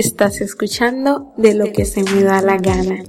Estás 0.00 0.40
escuchando 0.40 1.34
de 1.36 1.52
lo 1.52 1.66
que 1.74 1.84
se 1.84 2.02
me 2.02 2.22
da 2.22 2.40
la 2.40 2.56
gana. 2.56 3.02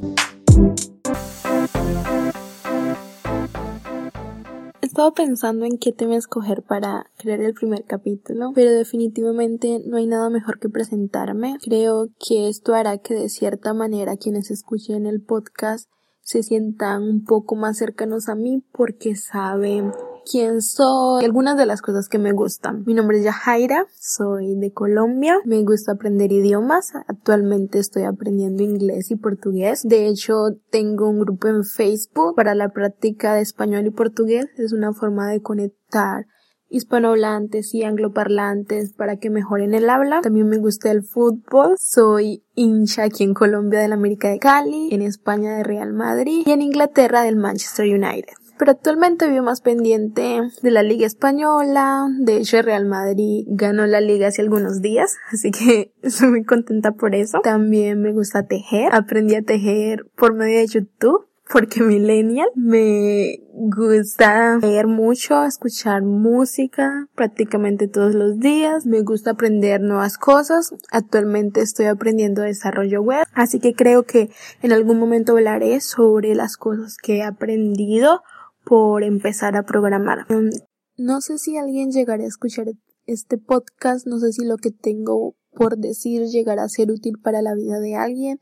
Estaba 4.82 5.14
pensando 5.14 5.64
en 5.64 5.78
qué 5.78 5.94
tema 5.94 6.18
escoger 6.18 6.64
para 6.64 7.06
crear 7.16 7.40
el 7.40 7.54
primer 7.54 7.86
capítulo, 7.86 8.52
pero 8.54 8.72
definitivamente 8.72 9.82
no 9.86 9.96
hay 9.96 10.06
nada 10.06 10.30
mejor 10.30 10.60
que 10.60 10.68
presentarme. 10.68 11.56
Creo 11.64 12.10
que 12.20 12.50
esto 12.50 12.74
hará 12.74 12.98
que 12.98 13.14
de 13.14 13.30
cierta 13.30 13.74
manera 13.74 14.18
quienes 14.18 14.52
escuchen 14.52 15.06
el 15.06 15.22
podcast 15.22 15.90
se 16.20 16.44
sientan 16.44 17.04
un 17.04 17.24
poco 17.24 17.56
más 17.56 17.78
cercanos 17.78 18.28
a 18.28 18.36
mí 18.36 18.66
porque 18.74 19.16
saben 19.16 19.94
quién 20.30 20.62
soy, 20.62 21.26
algunas 21.26 21.58
de 21.58 21.66
las 21.66 21.82
cosas 21.82 22.08
que 22.08 22.20
me 22.20 22.32
gustan. 22.32 22.84
Mi 22.86 22.94
nombre 22.94 23.18
es 23.18 23.24
Yajaira, 23.24 23.86
soy 24.00 24.56
de 24.56 24.72
Colombia, 24.72 25.38
me 25.46 25.64
gusta 25.64 25.94
aprender 25.94 26.32
idiomas, 26.32 26.94
actualmente 27.08 27.80
estoy 27.80 28.04
aprendiendo 28.04 28.64
inglés 28.64 29.12
y 29.12 29.16
portugués. 29.16 29.82
De 29.84 30.08
hecho, 30.08 30.58
tengo 30.70 31.10
un 31.10 31.20
grupo 31.20 31.48
en 31.48 31.64
Facebook 31.64 32.36
para 32.36 32.56
la 32.56 32.70
práctica 32.70 33.36
de 33.36 33.42
español 33.42 33.86
y 33.86 33.92
portugués, 33.92 34.48
es 34.58 34.74
una 34.74 34.94
forma 34.94 35.30
de 35.30 35.42
conectar 35.42 36.26
hispanohablantes 36.72 37.74
y 37.74 37.84
angloparlantes 37.84 38.94
para 38.94 39.18
que 39.18 39.30
mejoren 39.30 39.74
el 39.74 39.90
habla. 39.90 40.22
También 40.22 40.48
me 40.48 40.58
gusta 40.58 40.90
el 40.90 41.04
fútbol. 41.04 41.76
Soy 41.78 42.46
hincha 42.56 43.04
aquí 43.04 43.24
en 43.24 43.34
Colombia 43.34 43.82
del 43.82 43.92
América 43.92 44.30
de 44.30 44.40
Cali, 44.40 44.90
en 44.92 45.02
España 45.02 45.58
de 45.58 45.64
Real 45.64 45.92
Madrid 45.92 46.44
y 46.46 46.52
en 46.52 46.62
Inglaterra 46.62 47.24
del 47.24 47.36
Manchester 47.36 47.86
United 47.86 48.41
pero 48.62 48.74
actualmente 48.74 49.28
vivo 49.28 49.42
más 49.42 49.60
pendiente 49.60 50.40
de 50.62 50.70
la 50.70 50.84
Liga 50.84 51.08
Española. 51.08 52.06
De 52.20 52.38
hecho, 52.38 52.62
Real 52.62 52.86
Madrid 52.86 53.44
ganó 53.48 53.88
la 53.88 54.02
liga 54.02 54.28
hace 54.28 54.44
algunos 54.44 54.84
días, 54.84 55.16
así 55.34 55.50
que 55.50 55.92
estoy 56.04 56.30
muy 56.30 56.44
contenta 56.44 56.92
por 56.92 57.16
eso. 57.16 57.40
También 57.44 58.04
me 58.04 58.12
gusta 58.12 58.46
tejer. 58.46 58.94
Aprendí 58.94 59.34
a 59.34 59.42
tejer 59.42 60.06
por 60.16 60.36
medio 60.36 60.60
de 60.60 60.68
YouTube 60.68 61.26
porque 61.52 61.82
millennial 61.84 62.50
me 62.56 63.40
gusta 63.54 64.58
leer 64.58 64.88
mucho, 64.88 65.44
escuchar 65.44 66.04
música 66.04 67.08
prácticamente 67.16 67.88
todos 67.88 68.16
los 68.16 68.40
días, 68.40 68.86
me 68.86 69.02
gusta 69.02 69.32
aprender 69.32 69.82
nuevas 69.82 70.18
cosas, 70.18 70.74
actualmente 70.92 71.62
estoy 71.62 71.88
aprendiendo 71.88 72.42
desarrollo 72.42 73.02
web, 73.02 73.26
así 73.34 73.60
que 73.60 73.74
creo 73.74 74.04
que 74.04 74.30
en 74.62 74.72
algún 74.72 75.00
momento 75.00 75.34
hablaré 75.34 75.82
sobre 75.82 76.34
las 76.36 76.58
cosas 76.58 76.98
que 76.98 77.18
he 77.18 77.24
aprendido 77.24 78.24
por 78.72 79.04
empezar 79.04 79.58
a 79.58 79.64
programar. 79.64 80.20
Mm, 80.32 80.50
no 80.96 81.20
sé 81.20 81.38
si 81.40 81.58
alguien 81.58 81.92
llegará 81.92 82.24
a 82.24 82.28
escuchar 82.28 82.68
este 83.06 83.38
podcast, 83.38 84.08
no 84.08 84.18
sé 84.18 84.32
si 84.32 84.46
lo 84.46 84.56
que 84.56 84.72
tengo 84.72 85.36
por 85.52 85.78
decir 85.78 86.28
llegará 86.28 86.64
a 86.64 86.70
ser 86.70 86.90
útil 86.90 87.20
para 87.22 87.42
la 87.42 87.54
vida 87.54 87.82
de 87.82 87.96
alguien, 87.96 88.40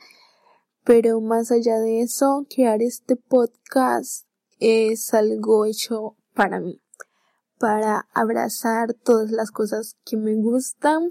pero 0.83 1.19
más 1.19 1.51
allá 1.51 1.79
de 1.79 2.01
eso, 2.01 2.45
crear 2.47 2.83
este 2.83 3.15
podcast 3.15 4.27
es 4.59 5.15
algo 5.15 5.65
hecho 5.65 6.15
para 6.35 6.59
mí, 6.59 6.79
para 7.57 8.07
abrazar 8.13 8.93
todas 8.93 9.31
las 9.31 9.49
cosas 9.49 9.95
que 10.05 10.15
me 10.15 10.35
gustan, 10.35 11.09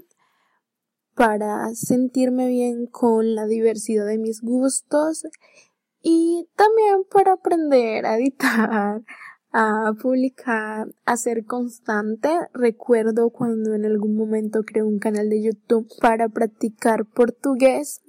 para 1.13 1.75
sentirme 1.75 2.47
bien 2.47 2.85
con 2.85 3.35
la 3.35 3.47
diversidad 3.47 4.05
de 4.05 4.17
mis 4.17 4.39
gustos 4.39 5.23
y 6.01 6.47
también 6.55 7.03
para 7.11 7.33
aprender 7.33 8.05
a 8.05 8.17
editar, 8.17 9.01
a 9.51 9.93
publicar, 10.01 10.87
a 11.05 11.17
ser 11.17 11.45
constante. 11.45 12.29
Recuerdo 12.53 13.29
cuando 13.29 13.73
en 13.73 13.85
algún 13.85 14.15
momento 14.15 14.63
creé 14.63 14.83
un 14.83 14.99
canal 14.99 15.29
de 15.29 15.43
YouTube 15.43 15.87
para 15.99 16.29
practicar 16.29 17.05
portugués 17.05 18.01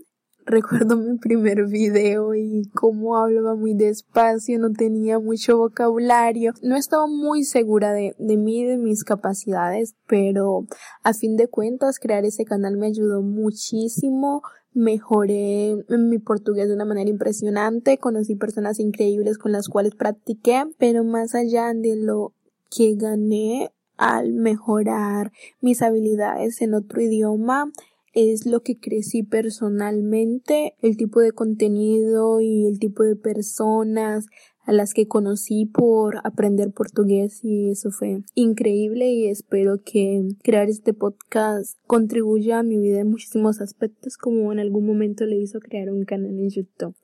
Recuerdo 0.51 0.97
mi 0.97 1.17
primer 1.19 1.67
video 1.67 2.35
y 2.35 2.69
cómo 2.75 3.17
hablaba 3.17 3.55
muy 3.55 3.75
despacio, 3.75 4.59
no 4.59 4.73
tenía 4.73 5.21
mucho 5.21 5.59
vocabulario, 5.59 6.55
no 6.63 6.77
estaba 6.77 7.07
muy 7.07 7.45
segura 7.45 7.93
de, 7.93 8.17
de 8.19 8.37
mí 8.37 8.65
de 8.65 8.77
mis 8.77 9.05
capacidades, 9.05 9.95
pero 10.09 10.67
a 11.05 11.13
fin 11.13 11.37
de 11.37 11.47
cuentas 11.47 12.01
crear 12.01 12.25
ese 12.25 12.45
canal 12.45 12.79
me 12.79 12.89
ayudó 12.89 13.23
muchísimo, 13.23 14.43
mejoré 14.73 15.77
mi 15.89 16.19
portugués 16.19 16.69
de 16.69 16.75
una 16.75 16.85
manera 16.85 17.11
impresionante, 17.11 17.99
conocí 17.99 18.37
personas 18.37 18.79
increíbles 18.79 19.39
con 19.39 19.53
las 19.53 19.69
cuales 19.69 19.95
practiqué, 19.95 20.65
pero 20.79 21.05
más 21.05 21.35
allá 21.35 21.73
de 21.75 21.97
lo 21.97 22.33
que 22.71 22.95
gané 22.95 23.73
al 23.97 24.33
mejorar 24.33 25.33
mis 25.61 25.83
habilidades 25.83 26.63
en 26.63 26.75
otro 26.75 27.03
idioma, 27.03 27.71
es 28.13 28.47
lo 28.47 28.63
que 28.63 28.79
crecí 28.79 29.23
personalmente, 29.23 30.75
el 30.83 30.97
tipo 30.97 31.21
de 31.21 31.33
contenido 31.33 32.41
y 32.41 32.67
el 32.67 32.79
tipo 32.79 33.03
de 33.03 33.17
personas 33.17 34.27
a 34.65 34.73
las 34.73 34.95
que 34.95 35.09
conocí 35.09 35.67
por 35.67 36.19
aprender 36.25 36.71
portugués 36.71 37.41
y 37.43 37.71
eso 37.71 37.91
fue 37.91 38.23
increíble 38.35 39.11
y 39.11 39.27
espero 39.27 39.83
que 39.83 40.29
crear 40.43 40.69
este 40.69 40.93
podcast 40.93 41.79
contribuya 41.87 42.61
a 42.61 42.63
mi 42.63 42.79
vida 42.79 43.01
en 43.01 43.11
muchísimos 43.11 43.61
aspectos 43.61 44.17
como 44.17 44.53
en 44.53 44.61
algún 44.61 44.87
momento 44.87 45.25
le 45.25 45.37
hizo 45.37 45.61
crear 45.61 45.91
un 45.91 46.05
canal 46.05 46.39
en 46.39 46.51
YouTube. 46.51 46.95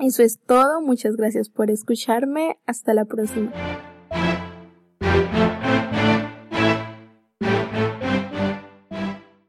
Eso 0.00 0.22
es 0.22 0.40
todo, 0.40 0.80
muchas 0.82 1.16
gracias 1.16 1.48
por 1.48 1.70
escucharme, 1.70 2.58
hasta 2.66 2.94
la 2.94 3.04
próxima. 3.04 3.52